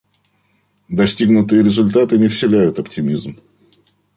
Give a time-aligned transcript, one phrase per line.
[0.89, 3.37] Достигнутые результаты не вселяют оптимизм.